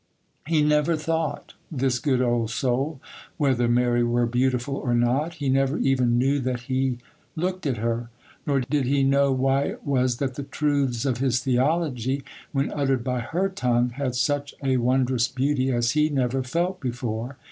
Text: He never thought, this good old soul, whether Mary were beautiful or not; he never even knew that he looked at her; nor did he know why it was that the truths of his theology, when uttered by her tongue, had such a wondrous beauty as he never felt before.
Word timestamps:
He 0.47 0.63
never 0.63 0.95
thought, 0.97 1.53
this 1.71 1.99
good 1.99 2.23
old 2.23 2.49
soul, 2.49 2.99
whether 3.37 3.67
Mary 3.67 4.03
were 4.03 4.25
beautiful 4.25 4.73
or 4.75 4.95
not; 4.95 5.35
he 5.35 5.47
never 5.47 5.77
even 5.77 6.17
knew 6.17 6.39
that 6.39 6.61
he 6.61 6.97
looked 7.35 7.67
at 7.67 7.77
her; 7.77 8.09
nor 8.47 8.61
did 8.61 8.85
he 8.87 9.03
know 9.03 9.31
why 9.31 9.65
it 9.65 9.85
was 9.85 10.17
that 10.17 10.33
the 10.33 10.41
truths 10.43 11.05
of 11.05 11.19
his 11.19 11.41
theology, 11.43 12.23
when 12.51 12.71
uttered 12.71 13.03
by 13.03 13.19
her 13.19 13.47
tongue, 13.47 13.91
had 13.91 14.15
such 14.15 14.55
a 14.63 14.77
wondrous 14.77 15.27
beauty 15.27 15.71
as 15.71 15.91
he 15.91 16.09
never 16.09 16.41
felt 16.41 16.79
before. 16.81 17.37